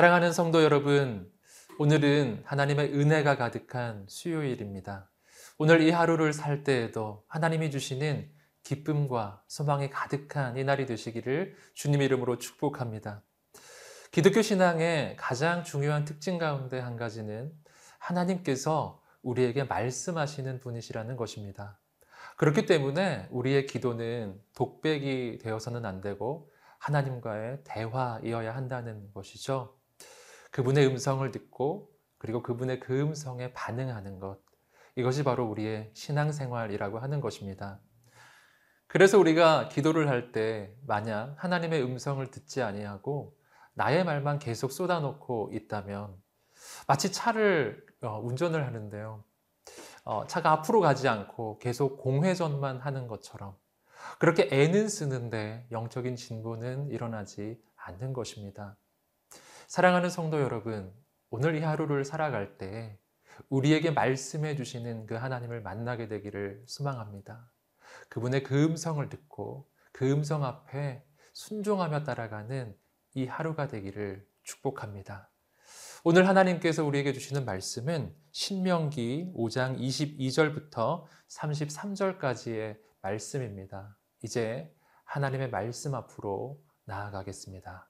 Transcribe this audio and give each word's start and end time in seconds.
사랑하는 0.00 0.32
성도 0.32 0.62
여러분, 0.62 1.30
오늘은 1.78 2.44
하나님의 2.46 2.94
은혜가 2.94 3.36
가득한 3.36 4.06
수요일입니다. 4.08 5.10
오늘 5.58 5.82
이 5.82 5.90
하루를 5.90 6.32
살 6.32 6.64
때에도 6.64 7.22
하나님이 7.28 7.70
주시는 7.70 8.30
기쁨과 8.62 9.44
소망이 9.46 9.90
가득한 9.90 10.56
이 10.56 10.64
날이 10.64 10.86
되시기를 10.86 11.54
주님 11.74 12.00
이름으로 12.00 12.38
축복합니다. 12.38 13.22
기독교 14.10 14.40
신앙의 14.40 15.16
가장 15.18 15.64
중요한 15.64 16.06
특징 16.06 16.38
가운데 16.38 16.78
한 16.78 16.96
가지는 16.96 17.52
하나님께서 17.98 19.02
우리에게 19.20 19.64
말씀하시는 19.64 20.60
분이시라는 20.60 21.16
것입니다. 21.16 21.78
그렇기 22.38 22.64
때문에 22.64 23.28
우리의 23.30 23.66
기도는 23.66 24.40
독백이 24.54 25.40
되어서는 25.42 25.84
안 25.84 26.00
되고 26.00 26.50
하나님과의 26.78 27.58
대화이어야 27.64 28.56
한다는 28.56 29.12
것이죠. 29.12 29.78
그분의 30.50 30.86
음성을 30.86 31.28
듣고 31.30 31.90
그리고 32.18 32.42
그분의 32.42 32.80
그 32.80 33.00
음성에 33.00 33.52
반응하는 33.52 34.18
것. 34.18 34.40
이것이 34.96 35.22
바로 35.24 35.48
우리의 35.48 35.90
신앙생활이라고 35.94 36.98
하는 36.98 37.20
것입니다. 37.20 37.80
그래서 38.86 39.18
우리가 39.18 39.68
기도를 39.68 40.08
할 40.08 40.32
때 40.32 40.74
만약 40.86 41.34
하나님의 41.38 41.82
음성을 41.82 42.28
듣지 42.30 42.62
아니하고 42.62 43.36
나의 43.74 44.04
말만 44.04 44.38
계속 44.40 44.72
쏟아놓고 44.72 45.50
있다면 45.52 46.14
마치 46.86 47.12
차를 47.12 47.86
어, 48.02 48.20
운전을 48.20 48.66
하는데요. 48.66 49.24
어, 50.04 50.26
차가 50.26 50.50
앞으로 50.52 50.80
가지 50.80 51.08
않고 51.08 51.58
계속 51.58 51.98
공회전만 51.98 52.80
하는 52.80 53.06
것처럼 53.06 53.56
그렇게 54.18 54.48
애는 54.50 54.88
쓰는데 54.88 55.66
영적인 55.70 56.16
진보는 56.16 56.90
일어나지 56.90 57.62
않는 57.76 58.12
것입니다. 58.12 58.76
사랑하는 59.70 60.10
성도 60.10 60.40
여러분, 60.40 60.92
오늘 61.30 61.54
이 61.54 61.60
하루를 61.60 62.04
살아갈 62.04 62.58
때 62.58 62.98
우리에게 63.50 63.92
말씀해 63.92 64.56
주시는 64.56 65.06
그 65.06 65.14
하나님을 65.14 65.62
만나게 65.62 66.08
되기를 66.08 66.64
소망합니다. 66.66 67.52
그분의 68.08 68.42
그 68.42 68.64
음성을 68.64 69.08
듣고 69.08 69.70
그 69.92 70.10
음성 70.10 70.44
앞에 70.44 71.04
순종하며 71.34 72.02
따라가는 72.02 72.76
이 73.14 73.26
하루가 73.26 73.68
되기를 73.68 74.26
축복합니다. 74.42 75.30
오늘 76.02 76.26
하나님께서 76.26 76.84
우리에게 76.84 77.12
주시는 77.12 77.44
말씀은 77.44 78.12
신명기 78.32 79.34
5장 79.36 79.78
22절부터 79.78 81.04
33절까지의 81.28 82.76
말씀입니다. 83.02 83.96
이제 84.24 84.74
하나님의 85.04 85.50
말씀 85.50 85.94
앞으로 85.94 86.60
나아가겠습니다. 86.86 87.88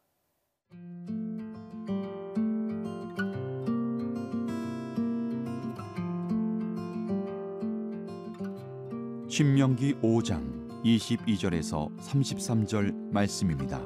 신명기 9.31 9.95
5장 10.03 10.83
22절에서 10.83 11.97
33절 11.98 13.12
말씀입니다. 13.12 13.81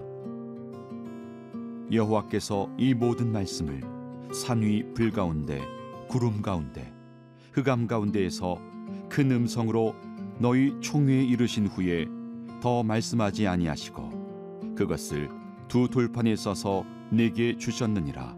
여호와께서 1.93 2.75
이 2.79 2.95
모든 2.95 3.31
말씀을 3.31 3.83
산위 4.33 4.95
불 4.95 5.11
가운데 5.11 5.61
구름 6.09 6.41
가운데 6.41 6.91
흑암 7.53 7.87
가운데에서 7.87 8.59
큰 9.11 9.31
음성으로 9.33 9.95
너희 10.39 10.81
총회에 10.81 11.23
이르신 11.25 11.67
후에 11.67 12.07
더 12.63 12.83
말씀하지 12.83 13.47
아니하시고 13.47 14.75
그것을 14.75 15.29
두 15.69 15.91
돌판에 15.91 16.37
써서 16.37 16.87
내게 17.11 17.55
주셨느니라 17.59 18.35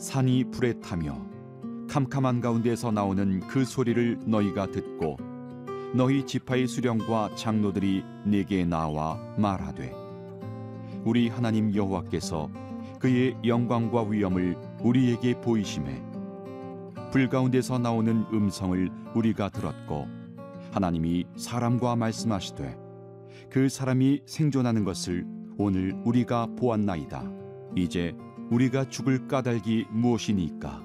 산이 0.00 0.50
불에 0.50 0.72
타며 0.80 1.24
캄캄한 1.88 2.40
가운데서 2.40 2.90
나오는 2.90 3.38
그 3.46 3.64
소리를 3.64 4.18
너희가 4.26 4.72
듣고 4.72 5.18
너희 5.94 6.26
지파의 6.26 6.66
수령과 6.66 7.36
장로들이 7.36 8.02
내게 8.24 8.64
나와 8.64 9.16
말하되 9.38 9.92
우리 11.04 11.28
하나님 11.28 11.72
여호와께서 11.72 12.50
그의 12.98 13.36
영광과 13.44 14.02
위엄을 14.02 14.56
우리에게 14.82 15.40
보이심에 15.40 16.02
불 17.12 17.28
가운데서 17.28 17.78
나오는 17.78 18.24
음성을 18.32 18.90
우리가 19.14 19.50
들었고 19.50 20.08
하나님이 20.72 21.26
사람과 21.36 21.94
말씀하시되 21.94 22.76
그 23.50 23.68
사람이 23.68 24.22
생존하는 24.26 24.82
것을 24.82 25.24
오늘 25.58 25.94
우리가 26.04 26.48
보았나이다. 26.58 27.22
이제 27.76 28.16
우리가 28.50 28.88
죽을 28.88 29.28
까닭이 29.28 29.86
무엇이니까? 29.90 30.82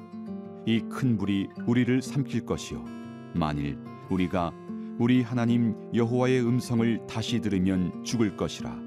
이 0.67 0.81
큰 0.89 1.17
불이 1.17 1.47
우리를 1.65 1.99
삼킬 2.03 2.45
것이요. 2.45 2.85
만일 3.33 3.79
우리가 4.11 4.51
우리 4.99 5.21
하나님 5.21 5.75
여호와의 5.93 6.45
음성을 6.45 7.07
다시 7.07 7.39
들으면 7.39 8.03
죽을 8.03 8.35
것이라. 8.35 8.77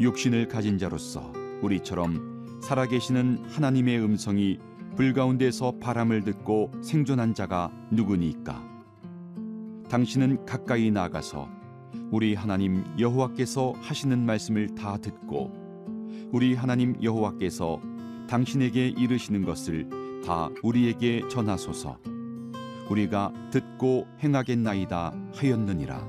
육신을 0.00 0.48
가진 0.48 0.78
자로서 0.78 1.34
우리처럼 1.60 2.60
살아계시는 2.62 3.44
하나님의 3.44 4.00
음성이 4.00 4.58
불 4.96 5.12
가운데서 5.12 5.74
바람을 5.82 6.22
듣고 6.22 6.72
생존한 6.80 7.34
자가 7.34 7.70
누구니까? 7.90 8.66
당신은 9.90 10.46
가까이 10.46 10.90
나가서 10.90 11.46
우리 12.10 12.34
하나님 12.34 12.82
여호와께서 12.98 13.74
하시는 13.82 14.24
말씀을 14.24 14.74
다 14.74 14.96
듣고 14.96 15.52
우리 16.32 16.54
하나님 16.54 16.96
여호와께서 17.02 17.82
당신에게 18.30 18.88
이르시는 18.88 19.44
것을 19.44 19.90
다 20.24 20.48
우리에게 20.62 21.28
전하소서. 21.28 22.15
우리가 22.88 23.32
듣고 23.50 24.06
행하겠나이다 24.20 25.12
하였느니라. 25.34 26.06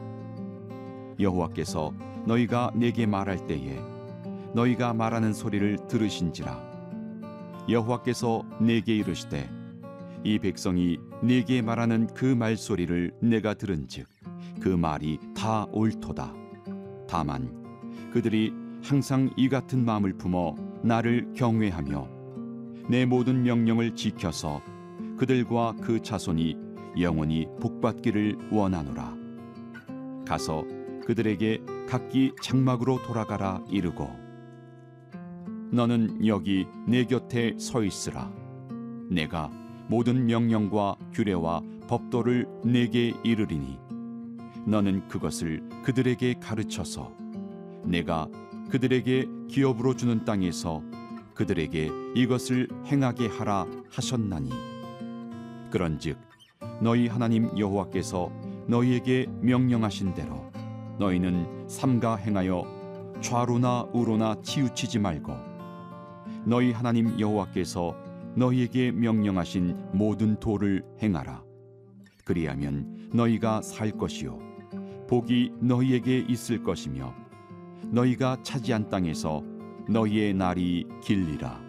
여호와께서 1.19 1.93
너희가 2.25 2.71
내게 2.75 3.05
말할 3.05 3.47
때에 3.47 3.79
너희가 4.53 4.93
말하는 4.93 5.33
소리를 5.33 5.77
들으신지라. 5.87 6.67
여호와께서 7.69 8.43
내게 8.59 8.95
이르시되 8.95 9.49
이 10.23 10.39
백성이 10.39 10.97
내게 11.21 11.61
말하는 11.61 12.07
그 12.13 12.25
말소리를 12.25 13.13
내가 13.21 13.53
들은즉 13.53 14.07
그 14.59 14.69
말이 14.69 15.19
다 15.35 15.65
옳도다. 15.71 16.33
다만 17.07 18.11
그들이 18.11 18.53
항상 18.83 19.29
이 19.35 19.49
같은 19.49 19.83
마음을 19.85 20.13
품어 20.13 20.55
나를 20.83 21.33
경외하며 21.35 22.09
내 22.89 23.05
모든 23.05 23.43
명령을 23.43 23.95
지켜서 23.95 24.61
그들과 25.17 25.75
그 25.81 26.01
자손이 26.01 26.66
영원히 27.01 27.47
복받기를 27.59 28.49
원하노라. 28.51 29.15
가서 30.27 30.65
그들에게 31.05 31.61
각기 31.87 32.33
장막으로 32.41 33.01
돌아가라 33.03 33.63
이르고 33.69 34.09
너는 35.71 36.25
여기 36.25 36.67
내 36.85 37.05
곁에 37.05 37.55
서 37.57 37.83
있으라. 37.83 38.31
내가 39.09 39.49
모든 39.87 40.25
명령과 40.25 40.97
규례와 41.13 41.61
법도를 41.87 42.45
내게 42.65 43.13
이르리니 43.23 43.79
너는 44.65 45.07
그것을 45.07 45.63
그들에게 45.83 46.35
가르쳐서 46.41 47.13
내가 47.85 48.27
그들에게 48.69 49.25
기업으로 49.47 49.95
주는 49.95 50.25
땅에서 50.25 50.83
그들에게 51.33 51.89
이것을 52.15 52.67
행하게 52.85 53.27
하라 53.27 53.65
하셨나니 53.89 54.49
그런즉 55.71 56.26
너희 56.81 57.07
하나님 57.07 57.49
여호와께서 57.57 58.31
너희에게 58.67 59.27
명령하신 59.41 60.13
대로 60.13 60.51
너희는 60.99 61.67
삼가 61.67 62.15
행하여 62.15 62.65
좌로나 63.21 63.87
우로나 63.93 64.35
치우치지 64.41 64.99
말고 64.99 65.33
너희 66.45 66.71
하나님 66.71 67.19
여호와께서 67.19 67.95
너희에게 68.35 68.91
명령하신 68.91 69.75
모든 69.93 70.39
도를 70.39 70.83
행하라. 71.01 71.43
그리하면 72.23 73.09
너희가 73.13 73.61
살 73.61 73.91
것이요 73.91 74.37
복이 75.07 75.53
너희에게 75.61 76.25
있을 76.27 76.61
것이며 76.61 77.13
너희가 77.89 78.37
차지한 78.43 78.89
땅에서 78.89 79.41
너희의 79.89 80.33
날이 80.33 80.85
길리라 81.01 81.66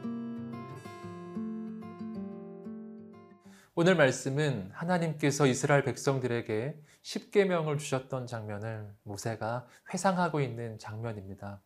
오늘 3.81 3.95
말씀은 3.95 4.73
하나님께서 4.73 5.47
이스라엘 5.47 5.85
백성들에게 5.85 6.83
십계명을 7.03 7.79
주셨던 7.79 8.27
장면을 8.27 8.93
모세가 9.05 9.69
회상하고 9.95 10.41
있는 10.41 10.81
장면입니다. 10.81 11.63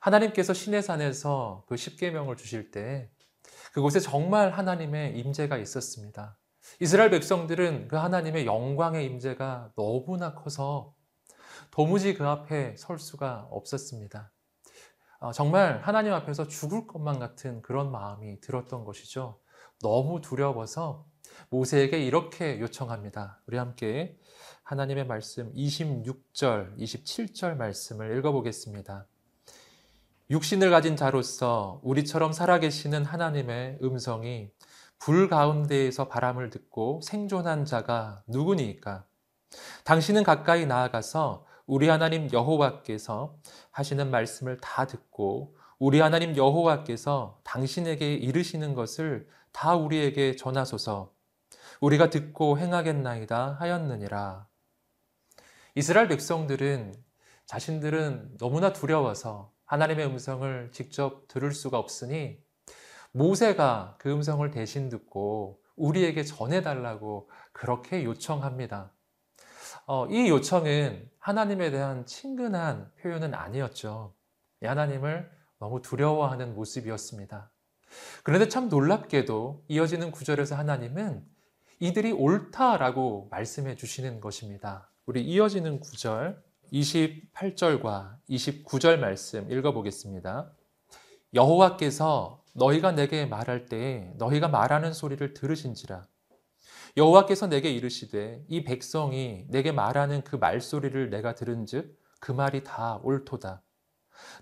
하나님께서 0.00 0.52
시내산에서 0.52 1.64
그 1.68 1.76
십계명을 1.76 2.36
주실 2.36 2.72
때 2.72 3.08
그곳에 3.72 4.00
정말 4.00 4.50
하나님의 4.50 5.16
임재가 5.16 5.58
있었습니다. 5.58 6.36
이스라엘 6.80 7.10
백성들은 7.10 7.86
그 7.86 7.94
하나님의 7.94 8.44
영광의 8.44 9.06
임재가 9.06 9.74
너무나 9.76 10.34
커서 10.34 10.96
도무지 11.70 12.14
그 12.14 12.26
앞에 12.26 12.74
설 12.76 12.98
수가 12.98 13.46
없었습니다. 13.52 14.32
어, 15.20 15.30
정말 15.30 15.82
하나님 15.82 16.14
앞에서 16.14 16.48
죽을 16.48 16.88
것만 16.88 17.20
같은 17.20 17.62
그런 17.62 17.92
마음이 17.92 18.40
들었던 18.40 18.84
것이죠. 18.84 19.38
너무 19.80 20.20
두려워서 20.20 21.06
모세에게 21.50 22.04
이렇게 22.04 22.60
요청합니다. 22.60 23.40
우리 23.46 23.56
함께 23.56 24.18
하나님의 24.64 25.06
말씀 25.06 25.52
26절, 25.54 26.76
27절 26.78 27.56
말씀을 27.56 28.18
읽어보겠습니다. 28.18 29.06
육신을 30.30 30.70
가진 30.70 30.94
자로서 30.94 31.80
우리처럼 31.82 32.32
살아계시는 32.32 33.04
하나님의 33.04 33.78
음성이 33.82 34.50
불 34.98 35.28
가운데에서 35.28 36.08
바람을 36.08 36.50
듣고 36.50 37.00
생존한 37.02 37.64
자가 37.64 38.22
누구니까? 38.26 39.06
당신은 39.84 40.24
가까이 40.24 40.66
나아가서 40.66 41.46
우리 41.66 41.88
하나님 41.88 42.30
여호와께서 42.32 43.36
하시는 43.70 44.10
말씀을 44.10 44.58
다 44.58 44.86
듣고 44.86 45.56
우리 45.80 46.00
하나님 46.00 46.36
여호와께서 46.36 47.40
당신에게 47.44 48.14
이르시는 48.14 48.74
것을 48.74 49.28
다 49.52 49.76
우리에게 49.76 50.34
전하소서. 50.34 51.14
우리가 51.80 52.10
듣고 52.10 52.58
행하겠나이다 52.58 53.52
하였느니라. 53.60 54.48
이스라엘 55.76 56.08
백성들은 56.08 56.94
자신들은 57.46 58.38
너무나 58.38 58.72
두려워서 58.72 59.52
하나님의 59.66 60.06
음성을 60.06 60.70
직접 60.72 61.28
들을 61.28 61.52
수가 61.52 61.78
없으니 61.78 62.42
모세가 63.12 63.98
그 64.00 64.10
음성을 64.10 64.50
대신 64.50 64.88
듣고 64.88 65.62
우리에게 65.76 66.24
전해달라고 66.24 67.30
그렇게 67.52 68.02
요청합니다. 68.02 68.92
어, 69.86 70.06
이 70.08 70.28
요청은 70.28 71.08
하나님에 71.20 71.70
대한 71.70 72.04
친근한 72.04 72.90
표현은 73.00 73.32
아니었죠. 73.32 74.16
하나님을 74.60 75.37
너무 75.58 75.82
두려워하는 75.82 76.54
모습이었습니다. 76.54 77.50
그런데 78.22 78.48
참 78.48 78.68
놀랍게도 78.68 79.64
이어지는 79.68 80.10
구절에서 80.10 80.56
하나님은 80.56 81.24
이들이 81.80 82.12
옳다라고 82.12 83.28
말씀해 83.30 83.76
주시는 83.76 84.20
것입니다. 84.20 84.90
우리 85.06 85.22
이어지는 85.22 85.80
구절 85.80 86.42
28절과 86.72 88.16
29절 88.28 88.98
말씀 88.98 89.50
읽어보겠습니다. 89.50 90.52
여호와께서 91.34 92.42
너희가 92.54 92.92
내게 92.92 93.26
말할 93.26 93.66
때에 93.66 94.12
너희가 94.16 94.48
말하는 94.48 94.92
소리를 94.92 95.34
들으신지라 95.34 96.04
여호와께서 96.96 97.46
내게 97.46 97.70
이르시되 97.70 98.44
이 98.48 98.64
백성이 98.64 99.46
내게 99.48 99.70
말하는 99.70 100.22
그 100.24 100.36
말소리를 100.36 101.10
내가 101.10 101.34
들은즉 101.34 101.96
그 102.20 102.32
말이 102.32 102.64
다 102.64 102.98
옳도다. 103.04 103.62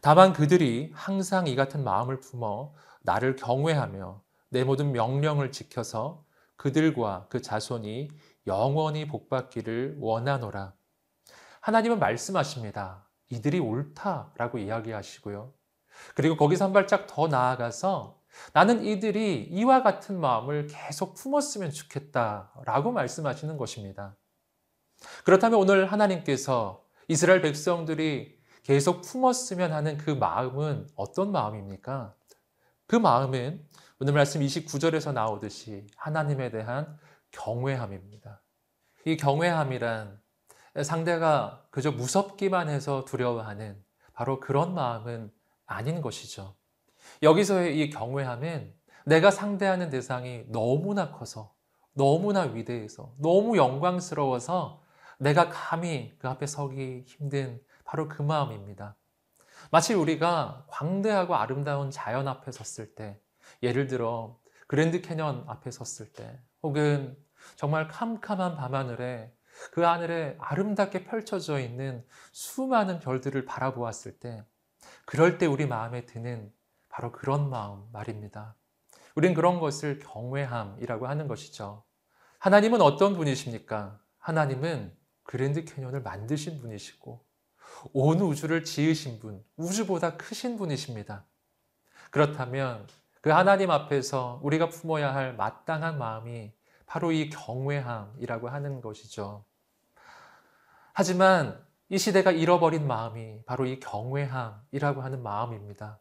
다만 0.01 0.33
그들이 0.33 0.91
항상 0.95 1.47
이 1.47 1.57
같은 1.57 1.85
마음을 1.85 2.21
품어 2.21 2.73
나를 3.03 3.37
경외하며 3.37 4.23
내 4.51 4.65
모든 4.65 4.93
명령을 4.93 5.53
지켜서 5.53 6.25
그들과 6.57 7.27
그 7.29 7.43
자손이 7.43 8.11
영원히 8.47 9.07
복받기를 9.07 9.97
원하노라. 10.01 10.75
하나님은 11.61 11.99
말씀하십니다. 11.99 13.09
이들이 13.31 13.59
옳다라고 13.59 14.59
이야기하시고요. 14.59 15.53
그리고 16.15 16.37
거기서 16.37 16.67
한 16.67 16.73
발짝 16.73 17.07
더 17.07 17.27
나아가서 17.27 18.21
나는 18.53 18.85
이들이 18.85 19.49
이와 19.51 19.83
같은 19.83 20.21
마음을 20.21 20.67
계속 20.69 21.15
품었으면 21.15 21.71
좋겠다라고 21.71 22.93
말씀하시는 22.93 23.57
것입니다. 23.57 24.17
그렇다면 25.25 25.59
오늘 25.59 25.91
하나님께서 25.91 26.85
이스라엘 27.09 27.41
백성들이 27.41 28.36
계속 28.67 29.03
품었으면 29.03 29.73
하는 29.73 29.97
그 29.97 30.11
마음은 30.11 30.89
어떤 30.97 31.31
마음입니까? 31.31 32.13
그 32.89 32.97
마음은 32.97 33.65
오늘 34.01 34.13
말씀 34.13 34.41
29절에서 34.41 35.13
나오듯이 35.13 35.87
하나님에 35.95 36.51
대한 36.51 36.99
경외함입니다. 37.31 38.43
이 39.05 39.17
경외함이란 39.17 40.21
상대가 40.83 41.65
그저 41.71 41.93
무섭기만 41.93 42.69
해서 42.69 43.05
두려워하는 43.05 43.81
바로 44.13 44.41
그런 44.41 44.75
마음은 44.75 45.31
아닌 45.67 46.01
것이죠. 46.01 46.57
여기서의 47.23 47.79
이 47.79 47.89
경외함은 47.91 48.75
내가 49.05 49.31
상대하는 49.31 49.91
대상이 49.91 50.43
너무나 50.49 51.13
커서, 51.13 51.55
너무나 51.93 52.41
위대해서, 52.41 53.15
너무 53.21 53.57
영광스러워서 53.59 54.83
내가 55.21 55.51
감히 55.51 56.17
그 56.19 56.29
앞에 56.29 56.49
서기 56.49 57.05
힘든 57.07 57.61
바로 57.87 58.09
그 58.09 58.21
마음입니다. 58.21 58.97
마치 59.71 59.95
우리가 59.95 60.67
광대하고 60.69 61.35
아름다운 61.37 61.91
자연 61.91 62.29
앞에 62.29 62.53
섰을 62.53 62.95
때, 62.95 63.19
예를 63.63 63.87
들어 63.87 64.39
그랜드 64.67 65.01
캐년 65.01 65.45
앞에 65.47 65.71
섰을 65.71 66.13
때, 66.13 66.39
혹은 66.63 67.17
정말 67.55 67.89
캄캄한 67.89 68.57
밤하늘에 68.57 69.33
그 69.73 69.83
하늘에 69.83 70.37
아름답게 70.39 71.05
펼쳐져 71.05 71.61
있는 71.61 72.05
수많은 72.33 73.01
별들을 73.01 73.45
바라보았을 73.47 74.19
때, 74.19 74.45
그럴 75.05 75.39
때 75.39 75.47
우리 75.47 75.67
마음에 75.67 76.05
드는 76.05 76.53
바로 76.89 77.13
그런 77.13 77.49
마음 77.49 77.89
말입니다. 77.93 78.57
우린 79.15 79.33
그런 79.33 79.61
것을 79.61 79.99
경외함이라고 80.01 81.07
하는 81.07 81.29
것이죠. 81.29 81.85
하나님은 82.39 82.83
어떤 82.83 83.15
분이십니까? 83.15 83.99
하나님은 84.19 84.95
그랜드 85.23 85.65
캐년을 85.65 86.03
만드신 86.03 86.61
분이시고, 86.61 87.26
온 87.93 88.21
우주를 88.21 88.65
지으신 88.65 89.19
분, 89.19 89.45
우주보다 89.57 90.17
크신 90.17 90.57
분이십니다. 90.57 91.25
그렇다면 92.11 92.87
그 93.21 93.31
하나님 93.31 93.71
앞에서 93.71 94.41
우리가 94.43 94.69
품어야 94.69 95.15
할 95.15 95.35
마땅한 95.35 95.99
마음이 95.99 96.53
바로 96.87 97.13
이 97.13 97.29
경외함이라고 97.29 98.49
하는 98.49 98.81
것이죠. 98.81 99.45
하지만 100.93 101.61
이 101.89 101.99
시대가 101.99 102.31
잃어버린 102.31 102.87
마음이 102.87 103.43
바로 103.45 103.67
이 103.67 103.81
경외함이라고 103.81 105.03
하는 105.03 105.23
마음입니다. 105.23 105.99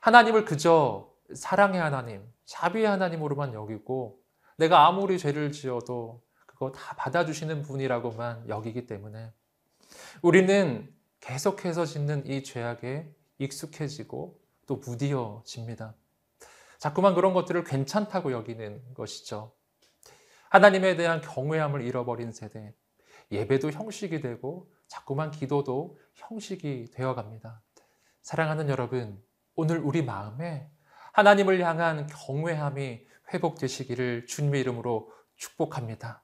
하나님을 0.00 0.44
그저 0.44 1.10
사랑의 1.34 1.80
하나님, 1.80 2.22
자비의 2.44 2.86
하나님으로만 2.86 3.54
여기고 3.54 4.20
내가 4.56 4.86
아무리 4.86 5.18
죄를 5.18 5.52
지어도 5.52 6.22
그거 6.46 6.70
다 6.70 6.94
받아주시는 6.96 7.62
분이라고만 7.62 8.48
여기기 8.48 8.86
때문에 8.86 9.32
우리는 10.22 10.92
계속해서 11.20 11.86
짓는 11.86 12.26
이 12.26 12.42
죄악에 12.42 13.14
익숙해지고 13.38 14.40
또 14.66 14.76
무디어집니다. 14.76 15.94
자꾸만 16.78 17.14
그런 17.14 17.32
것들을 17.32 17.64
괜찮다고 17.64 18.32
여기는 18.32 18.94
것이죠. 18.94 19.54
하나님에 20.50 20.96
대한 20.96 21.20
경외함을 21.20 21.82
잃어버린 21.82 22.32
세대, 22.32 22.74
예배도 23.30 23.70
형식이 23.70 24.20
되고 24.20 24.70
자꾸만 24.86 25.30
기도도 25.30 25.98
형식이 26.14 26.90
되어 26.92 27.14
갑니다. 27.14 27.62
사랑하는 28.22 28.68
여러분, 28.68 29.22
오늘 29.54 29.78
우리 29.78 30.02
마음에 30.02 30.70
하나님을 31.12 31.60
향한 31.60 32.06
경외함이 32.06 33.06
회복되시기를 33.32 34.26
주님의 34.26 34.60
이름으로 34.60 35.12
축복합니다. 35.36 36.23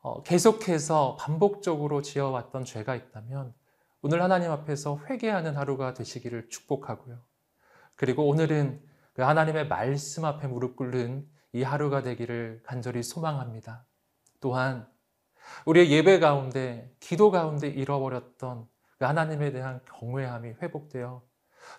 어, 0.00 0.22
계속해서 0.22 1.16
반복적으로 1.18 2.02
지어왔던 2.02 2.64
죄가 2.64 2.94
있다면 2.94 3.54
오늘 4.00 4.22
하나님 4.22 4.50
앞에서 4.50 5.00
회개하는 5.08 5.56
하루가 5.56 5.92
되시기를 5.92 6.48
축복하고요. 6.48 7.18
그리고 7.96 8.28
오늘은 8.28 8.80
그 9.12 9.22
하나님의 9.22 9.66
말씀 9.66 10.24
앞에 10.24 10.46
무릎 10.46 10.76
꿇는 10.76 11.28
이 11.52 11.62
하루가 11.62 12.02
되기를 12.02 12.62
간절히 12.64 13.02
소망합니다. 13.02 13.84
또한 14.40 14.88
우리의 15.64 15.90
예배 15.90 16.20
가운데, 16.20 16.94
기도 17.00 17.30
가운데 17.30 17.66
잃어버렸던 17.66 18.68
그 18.98 19.04
하나님에 19.04 19.50
대한 19.50 19.80
경외함이 19.86 20.54
회복되어 20.62 21.22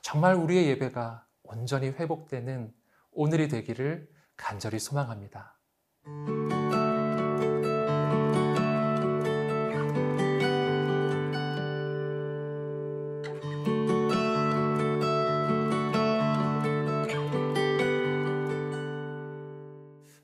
정말 0.02 0.36
우리의 0.36 0.68
예배가 0.70 1.26
온전히 1.44 1.88
회복되는 1.88 2.74
오늘이 3.12 3.48
되기를 3.48 4.10
간절히 4.36 4.80
소망합니다. 4.80 5.58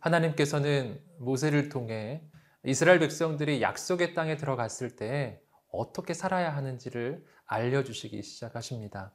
하나님께서는 0.06 1.02
모세를 1.18 1.70
통해 1.70 2.22
이스라엘 2.64 3.00
백성들이 3.00 3.62
약속의 3.64 4.14
땅에 4.14 4.38
들어갔을 4.38 4.96
때 4.96 5.42
어떻게 5.72 6.14
살아야 6.14 6.56
하는지를 6.56 7.26
알려주시기 7.46 8.22
시작하십니다. 8.22 9.14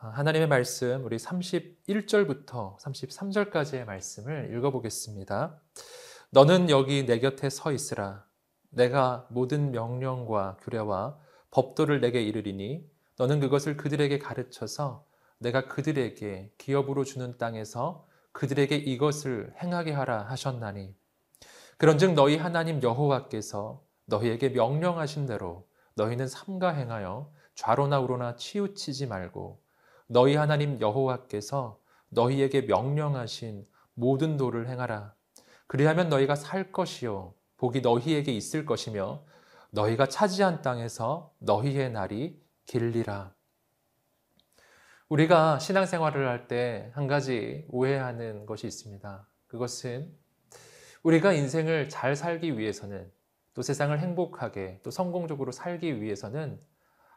아, 0.00 0.08
하나님의 0.08 0.48
말씀, 0.48 1.04
우리 1.04 1.16
31절부터 1.16 2.76
33절까지의 2.78 3.84
말씀을 3.84 4.52
읽어보겠습니다. 4.56 5.60
너는 6.30 6.70
여기 6.70 7.06
내 7.06 7.20
곁에 7.20 7.48
서 7.48 7.70
있으라. 7.70 8.26
내가 8.70 9.28
모든 9.30 9.70
명령과 9.70 10.58
규례와 10.60 11.18
법도를 11.52 12.00
내게 12.00 12.22
이르리니 12.22 12.84
너는 13.16 13.38
그것을 13.40 13.76
그들에게 13.76 14.18
가르쳐서 14.18 15.06
내가 15.38 15.68
그들에게 15.68 16.52
기업으로 16.58 17.04
주는 17.04 17.38
땅에서 17.38 18.07
그들에게 18.38 18.76
이것을 18.76 19.52
행하게 19.60 19.90
하라 19.90 20.22
하셨나니 20.28 20.94
그런즉 21.76 22.12
너희 22.12 22.36
하나님 22.36 22.80
여호와께서 22.80 23.82
너희에게 24.04 24.50
명령하신 24.50 25.26
대로 25.26 25.66
너희는 25.96 26.28
삼가 26.28 26.68
행하여 26.68 27.32
좌로나 27.56 27.98
우로나 27.98 28.36
치우치지 28.36 29.08
말고 29.08 29.60
너희 30.06 30.36
하나님 30.36 30.80
여호와께서 30.80 31.80
너희에게 32.10 32.60
명령하신 32.60 33.64
모든 33.94 34.36
도를 34.36 34.68
행하라 34.68 35.14
그리하면 35.66 36.08
너희가 36.08 36.36
살 36.36 36.70
것이요 36.70 37.34
복이 37.56 37.80
너희에게 37.80 38.32
있을 38.32 38.64
것이며 38.64 39.24
너희가 39.70 40.06
차지한 40.06 40.62
땅에서 40.62 41.34
너희의 41.40 41.90
날이 41.90 42.40
길리라. 42.66 43.34
우리가 45.08 45.58
신앙생활을 45.58 46.28
할 46.28 46.48
때 46.48 46.90
한 46.94 47.06
가지 47.06 47.64
오해하는 47.70 48.44
것이 48.46 48.66
있습니다. 48.66 49.26
그것은 49.46 50.14
우리가 51.02 51.32
인생을 51.32 51.88
잘 51.88 52.14
살기 52.14 52.58
위해서는 52.58 53.10
또 53.54 53.62
세상을 53.62 53.98
행복하게 53.98 54.80
또 54.82 54.90
성공적으로 54.90 55.50
살기 55.52 56.02
위해서는 56.02 56.60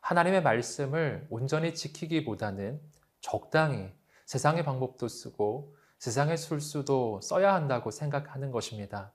하나님의 0.01 0.41
말씀을 0.41 1.27
온전히 1.29 1.73
지키기보다는 1.75 2.81
적당히 3.19 3.91
세상의 4.25 4.63
방법도 4.63 5.07
쓰고 5.07 5.75
세상의 5.99 6.37
술수도 6.37 7.19
써야 7.21 7.53
한다고 7.53 7.91
생각하는 7.91 8.51
것입니다. 8.51 9.13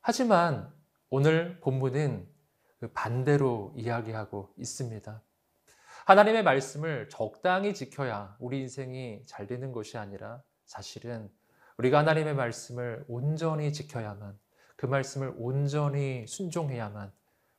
하지만 0.00 0.72
오늘 1.10 1.60
본문은 1.60 2.28
그 2.78 2.92
반대로 2.92 3.72
이야기하고 3.76 4.54
있습니다. 4.56 5.22
하나님의 6.06 6.42
말씀을 6.42 7.08
적당히 7.08 7.74
지켜야 7.74 8.36
우리 8.38 8.60
인생이 8.60 9.22
잘 9.26 9.46
되는 9.46 9.72
것이 9.72 9.98
아니라 9.98 10.42
사실은 10.66 11.30
우리가 11.78 11.98
하나님의 11.98 12.34
말씀을 12.34 13.04
온전히 13.08 13.72
지켜야만 13.72 14.38
그 14.76 14.86
말씀을 14.86 15.34
온전히 15.36 16.26
순종해야만 16.26 17.12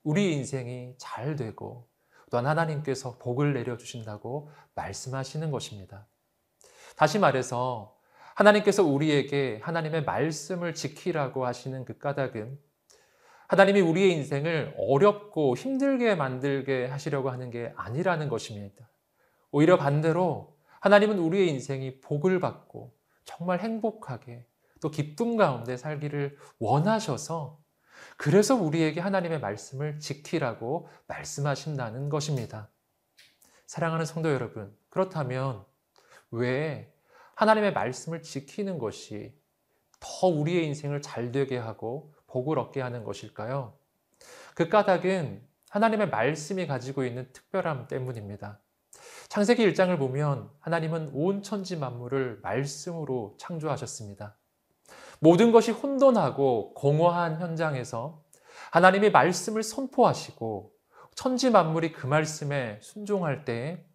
우리 0.04 0.34
인생이 0.34 0.96
잘 0.98 1.36
되고 1.36 1.88
또한 2.30 2.48
하나님께서 2.48 3.18
복을 3.18 3.54
내려주신다고 3.54 4.50
말씀하시는 4.76 5.52
것입니다. 5.52 6.08
다시 6.96 7.20
말해서 7.20 7.98
하나님께서 8.36 8.84
우리에게 8.84 9.60
하나님의 9.62 10.04
말씀을 10.06 10.74
지키라고 10.74 11.46
하시는 11.46 11.84
그 11.86 11.98
까닭은 11.98 12.58
하나님이 13.52 13.82
우리의 13.82 14.14
인생을 14.14 14.76
어렵고 14.78 15.58
힘들게 15.58 16.16
만들게 16.16 16.86
하시려고 16.86 17.32
하는 17.32 17.50
게 17.50 17.74
아니라는 17.76 18.30
것입니다. 18.30 18.90
오히려 19.52 19.76
반대로 19.76 20.56
하나님은 20.80 21.20
우리의 21.20 21.50
인생이 21.50 22.00
복을 22.00 22.40
받고 22.40 22.96
정말 23.26 23.60
행복하게 23.60 24.46
또 24.80 24.90
기쁨 24.90 25.36
가운데 25.36 25.76
살기를 25.76 26.38
원하셔서 26.60 27.60
그래서 28.16 28.56
우리에게 28.56 29.02
하나님의 29.02 29.42
말씀을 29.42 30.00
지키라고 30.00 30.88
말씀하신다는 31.08 32.08
것입니다. 32.08 32.70
사랑하는 33.68 34.06
성도 34.06 34.32
여러분, 34.32 34.74
그렇다면 34.88 35.66
왜 36.32 36.90
하나님의 37.36 37.74
말씀을 37.74 38.22
지키는 38.22 38.78
것이 38.78 39.38
더 40.00 40.28
우리의 40.28 40.68
인생을 40.68 41.02
잘 41.02 41.34
되게 41.34 41.58
하고 41.58 42.14
복을 42.32 42.58
얻게 42.58 42.82
하는 42.82 43.04
것일까요? 43.04 43.74
그 44.56 44.70
까닭은 44.70 45.42
하나님의 45.70 46.10
말씀이 46.10 46.68
가지고 46.68 47.06
있는 47.06 47.32
특별함 47.32 47.88
때문입니다. 47.88 48.60
창세기 49.30 49.66
1장을 49.72 49.98
보면 49.98 50.50
하나님은 50.60 51.12
온 51.14 51.44
천지 51.44 51.78
만물을 51.78 52.40
말씀으로 52.42 53.36
창조하셨습니다. 53.38 54.38
모든 55.20 55.52
것이 55.52 55.72
혼돈하고 55.72 56.74
공허한 56.74 57.40
현장에서 57.40 58.24
하나님이 58.72 59.12
말씀을 59.12 59.64
선포하시고 59.64 60.72
천지 61.16 61.50
만물이 61.50 61.92
그 61.92 62.08
말씀에 62.08 62.80
순종할 62.82 63.46
때 63.46 63.92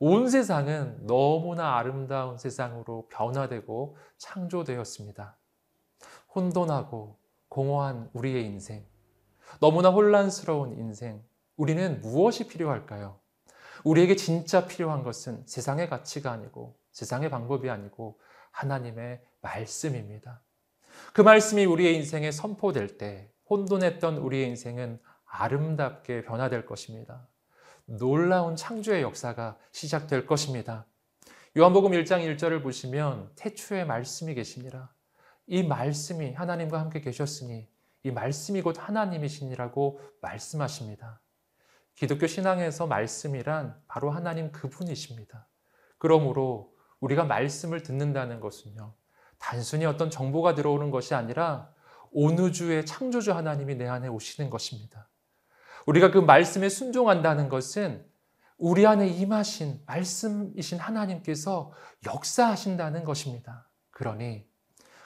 온 0.00 0.28
세상은 0.28 1.06
너무나 1.06 1.76
아름다운 1.76 2.38
세상으로 2.38 3.08
변화되고 3.08 3.96
창조되었습니다. 4.18 5.36
혼돈하고 6.34 7.18
공허한 7.58 8.08
우리의 8.12 8.44
인생, 8.44 8.86
너무나 9.58 9.90
혼란스러운 9.90 10.78
인생, 10.78 11.24
우리는 11.56 12.00
무엇이 12.02 12.46
필요할까요? 12.46 13.18
우리에게 13.82 14.14
진짜 14.14 14.68
필요한 14.68 15.02
것은 15.02 15.42
세상의 15.44 15.88
가치가 15.88 16.30
아니고 16.30 16.78
세상의 16.92 17.30
방법이 17.30 17.68
아니고 17.68 18.20
하나님의 18.52 19.20
말씀입니다. 19.40 20.40
그 21.12 21.20
말씀이 21.20 21.64
우리의 21.64 21.96
인생에 21.96 22.30
선포될 22.30 22.96
때 22.96 23.32
혼돈했던 23.50 24.18
우리의 24.18 24.46
인생은 24.50 25.00
아름답게 25.24 26.22
변화될 26.22 26.64
것입니다. 26.64 27.26
놀라운 27.86 28.54
창조의 28.54 29.02
역사가 29.02 29.58
시작될 29.72 30.26
것입니다. 30.26 30.86
요한복음 31.56 31.90
1장 31.90 32.24
1절을 32.36 32.62
보시면 32.62 33.32
태초에 33.34 33.84
말씀이 33.84 34.32
계시니라. 34.34 34.96
이 35.48 35.62
말씀이 35.62 36.34
하나님과 36.34 36.78
함께 36.78 37.00
계셨으니 37.00 37.66
이 38.04 38.10
말씀이 38.10 38.62
곧 38.62 38.76
하나님이시니라고 38.78 40.00
말씀하십니다. 40.20 41.20
기독교 41.94 42.26
신앙에서 42.26 42.86
말씀이란 42.86 43.74
바로 43.88 44.10
하나님 44.10 44.52
그분이십니다. 44.52 45.48
그러므로 45.96 46.72
우리가 47.00 47.24
말씀을 47.24 47.82
듣는다는 47.82 48.40
것은요, 48.40 48.94
단순히 49.38 49.84
어떤 49.84 50.10
정보가 50.10 50.54
들어오는 50.54 50.90
것이 50.90 51.14
아니라 51.14 51.72
온 52.10 52.38
우주의 52.38 52.84
창조주 52.86 53.32
하나님이 53.32 53.74
내 53.76 53.86
안에 53.86 54.08
오시는 54.08 54.50
것입니다. 54.50 55.08
우리가 55.86 56.10
그 56.10 56.18
말씀에 56.18 56.68
순종한다는 56.68 57.48
것은 57.48 58.06
우리 58.58 58.86
안에 58.86 59.08
임하신 59.08 59.82
말씀이신 59.86 60.78
하나님께서 60.78 61.72
역사하신다는 62.04 63.04
것입니다. 63.04 63.68
그러니 63.90 64.46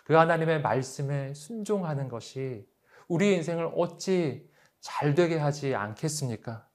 그 0.04 0.14
하나님의 0.14 0.62
말씀에 0.62 1.34
순종하는 1.34 2.08
것이 2.08 2.66
우리의 3.08 3.36
인생을 3.36 3.72
어찌 3.76 4.50
잘 4.80 5.14
되게 5.14 5.38
하지 5.38 5.74
않겠습니까? 5.74 6.66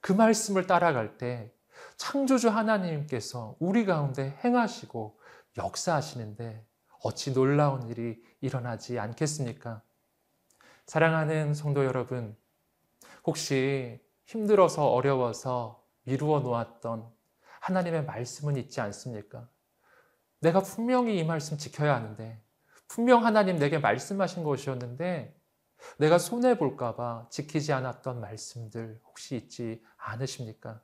그 0.00 0.12
말씀을 0.12 0.66
따라갈 0.66 1.18
때 1.18 1.52
창조주 1.96 2.48
하나님께서 2.48 3.56
우리 3.58 3.84
가운데 3.84 4.38
행하시고 4.44 5.18
역사하시는데 5.58 6.64
어찌 7.02 7.32
놀라운 7.32 7.88
일이 7.88 8.22
일어나지 8.40 8.98
않겠습니까? 8.98 9.82
사랑하는 10.86 11.54
성도 11.54 11.84
여러분, 11.84 12.36
혹시 13.24 14.00
힘들어서 14.26 14.88
어려워서 14.88 15.84
미루어 16.04 16.40
놓았던 16.40 17.08
하나님의 17.60 18.04
말씀은 18.04 18.56
있지 18.56 18.80
않습니까? 18.80 19.48
내가 20.40 20.60
분명히 20.60 21.18
이 21.18 21.24
말씀 21.24 21.58
지켜야 21.58 21.94
하는데, 21.94 22.40
분명 22.90 23.24
하나님 23.24 23.56
내게 23.56 23.78
말씀하신 23.78 24.42
것이었는데, 24.42 25.32
내가 25.98 26.18
손해 26.18 26.58
볼까봐 26.58 27.28
지키지 27.30 27.72
않았던 27.72 28.20
말씀들 28.20 29.00
혹시 29.06 29.36
있지 29.36 29.80
않으십니까? 29.96 30.82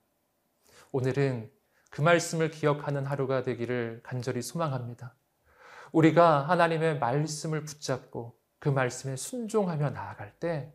오늘은 0.93 1.51
그 1.91 2.03
말씀을 2.03 2.53
기억하는 2.53 3.05
하루가 3.05 3.43
되기를 3.43 4.03
간절히 4.05 4.41
소망합니다. 4.41 5.17
우리가 5.91 6.49
하나님의 6.49 7.01
말씀을 7.01 7.65
붙잡고 7.65 8.39
그 8.61 8.69
말씀에 8.69 9.17
순종하며 9.17 9.91
나아갈 9.91 10.33
때 10.39 10.73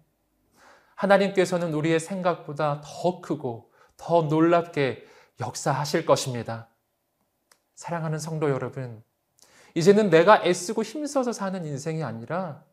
하나님께서는 0.96 1.74
우리의 1.74 2.02
생각보다 2.02 2.82
더 2.84 3.22
크고 3.22 3.72
더 3.96 4.24
놀랍게 4.24 5.08
역사하실 5.40 6.06
것입니다. 6.06 6.68
사랑하는 7.76 8.20
성도 8.20 8.50
여러분, 8.50 9.02
이제는 9.74 10.10
내가 10.10 10.44
애쓰고 10.44 10.84
힘써서 10.84 11.32
사는 11.34 11.64
인생이 11.66 12.04
아니라 12.04 12.64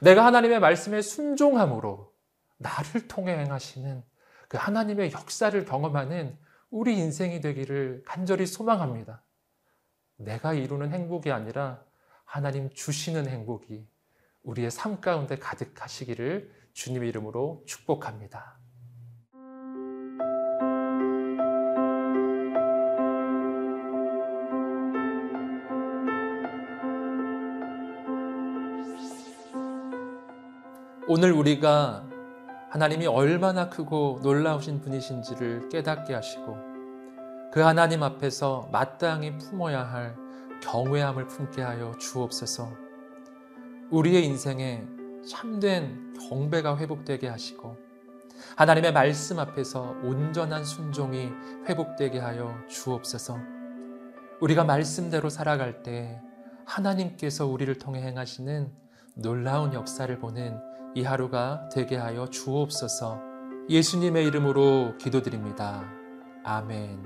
내가 0.00 0.24
하나님의 0.26 0.60
말씀에 0.60 1.02
순종함으로 1.02 2.12
나를 2.58 3.08
통해 3.08 3.36
행하시는 3.36 4.02
그 4.48 4.56
하나님의 4.56 5.12
역사를 5.12 5.64
경험하는 5.64 6.36
우리 6.70 6.96
인생이 6.98 7.40
되기를 7.40 8.02
간절히 8.06 8.46
소망합니다. 8.46 9.22
내가 10.16 10.54
이루는 10.54 10.92
행복이 10.92 11.30
아니라 11.30 11.82
하나님 12.24 12.70
주시는 12.70 13.28
행복이 13.28 13.86
우리의 14.42 14.70
삶 14.70 15.00
가운데 15.00 15.36
가득하시기를 15.36 16.52
주님 16.72 17.04
이름으로 17.04 17.62
축복합니다. 17.66 18.58
오늘 31.08 31.30
우리가 31.30 32.04
하나님이 32.68 33.06
얼마나 33.06 33.68
크고 33.68 34.18
놀라우신 34.24 34.80
분이신지를 34.80 35.68
깨닫게 35.68 36.12
하시고 36.12 36.56
그 37.52 37.60
하나님 37.60 38.02
앞에서 38.02 38.68
마땅히 38.72 39.38
품어야 39.38 39.84
할 39.84 40.16
경외함을 40.62 41.28
품게 41.28 41.62
하여 41.62 41.96
주옵소서. 41.98 42.72
우리의 43.90 44.26
인생에 44.26 44.82
참된 45.24 46.12
경배가 46.28 46.76
회복되게 46.76 47.28
하시고 47.28 47.76
하나님의 48.56 48.92
말씀 48.92 49.38
앞에서 49.38 49.94
온전한 50.02 50.64
순종이 50.64 51.30
회복되게 51.68 52.18
하여 52.18 52.52
주옵소서. 52.68 53.38
우리가 54.40 54.64
말씀대로 54.64 55.30
살아갈 55.30 55.84
때 55.84 56.20
하나님께서 56.64 57.46
우리를 57.46 57.78
통해 57.78 58.02
행하시는 58.02 58.72
놀라운 59.14 59.72
역사를 59.72 60.18
보는 60.18 60.65
이 60.96 61.02
하루가 61.02 61.68
되게 61.68 61.94
하여 61.94 62.26
주옵소서. 62.26 63.20
예수님의 63.68 64.24
이름으로 64.28 64.96
기도드립니다. 64.96 65.84
아멘. 66.42 67.04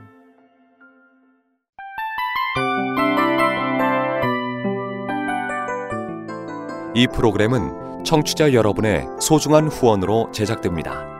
이 6.95 7.09
프로그램은 7.09 8.05
청취자 8.05 8.53
여러분의 8.53 9.09
소중한 9.21 9.67
후원으로 9.67 10.31
제작됩니다. 10.31 11.20